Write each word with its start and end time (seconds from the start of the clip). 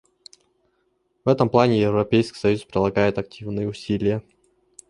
В 1.23 1.29
этом 1.29 1.47
плане 1.51 1.79
Европейский 1.79 2.39
союз 2.39 2.65
прилагает 2.65 3.19
активные 3.19 3.69
усилия. 3.69 4.23